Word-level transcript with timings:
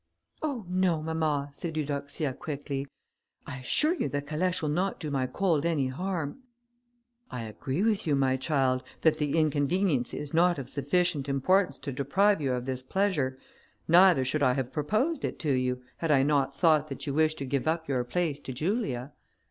"Oh 0.41 0.65
no, 0.67 0.99
mamma," 1.03 1.49
said 1.51 1.77
Eudoxia 1.77 2.33
quickly, 2.33 2.87
"I 3.45 3.59
assure 3.59 3.93
you 3.93 4.09
the 4.09 4.19
calèche 4.23 4.63
will 4.63 4.69
not 4.69 4.99
do 4.99 5.11
my 5.11 5.27
cold 5.27 5.63
any 5.63 5.89
harm." 5.89 6.39
"I 7.29 7.43
agree 7.43 7.83
with 7.83 8.07
you, 8.07 8.15
my 8.15 8.35
child, 8.35 8.81
that 9.01 9.19
the 9.19 9.37
inconvenience 9.37 10.11
is 10.15 10.33
not 10.33 10.57
of 10.57 10.71
sufficient 10.71 11.29
importance 11.29 11.77
to 11.77 11.91
deprive 11.91 12.41
you 12.41 12.51
of 12.53 12.65
this 12.65 12.81
pleasure, 12.81 13.37
neither 13.87 14.25
should 14.25 14.41
I 14.41 14.53
have 14.53 14.73
proposed 14.73 15.23
it 15.23 15.37
to 15.41 15.51
you, 15.53 15.83
had 15.97 16.09
I 16.09 16.23
not 16.23 16.55
thought 16.55 16.87
that 16.87 17.05
you 17.05 17.13
wished 17.13 17.37
to 17.37 17.45
give 17.45 17.67
up 17.67 17.87
your 17.87 18.03
place 18.03 18.39
to 18.39 18.51
Julia." 18.53 19.13